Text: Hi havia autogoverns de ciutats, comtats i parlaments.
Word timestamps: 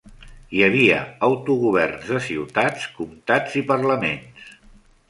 Hi 0.59 0.63
havia 0.67 0.95
autogoverns 1.27 2.09
de 2.15 2.23
ciutats, 2.31 2.89
comtats 2.99 3.63
i 3.63 3.65
parlaments. 3.75 4.55